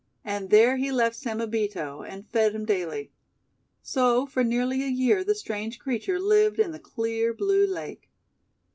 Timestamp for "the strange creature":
5.23-6.19